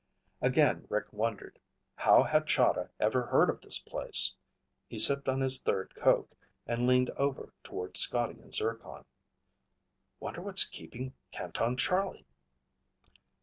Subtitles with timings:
[0.41, 1.59] Again Rick wondered.
[1.95, 4.35] How had Chahda ever heard of this place?
[4.87, 6.35] He sipped on his third coke
[6.65, 9.05] and leaned over toward Scotty and Zircon.
[10.19, 12.25] "Wonder what's keeping Canton Charlie?"